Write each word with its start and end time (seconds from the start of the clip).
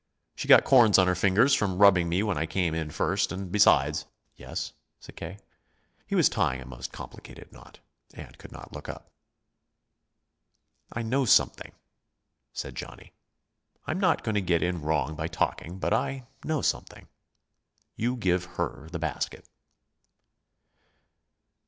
"She 0.33 0.47
got 0.47 0.63
corns 0.63 0.97
on 0.97 1.05
her 1.05 1.13
fingers 1.13 1.53
from 1.53 1.77
rubbing 1.77 2.09
me 2.09 2.23
when 2.23 2.35
I 2.35 2.47
came 2.47 2.73
in 2.73 2.89
first; 2.89 3.31
and, 3.31 3.51
besides" 3.51 4.07
"Yes?" 4.35 4.73
said 4.99 5.15
K. 5.15 5.37
He 6.07 6.15
was 6.15 6.27
tying 6.27 6.59
a 6.59 6.65
most 6.65 6.91
complicated 6.91 7.51
knot, 7.53 7.81
and 8.15 8.35
could 8.39 8.51
not 8.51 8.73
look 8.73 8.89
up. 8.89 9.11
"I 10.91 11.03
know 11.03 11.25
something," 11.25 11.71
said 12.51 12.73
Johnny. 12.73 13.13
"I'm 13.85 13.99
not 13.99 14.23
going 14.23 14.33
to 14.33 14.41
get 14.41 14.63
in 14.63 14.81
wrong 14.81 15.15
by 15.15 15.27
talking, 15.27 15.77
but 15.77 15.93
I 15.93 16.25
know 16.43 16.63
something. 16.63 17.07
You 17.95 18.15
give 18.15 18.45
her 18.57 18.89
the 18.91 18.97
basket." 18.97 19.47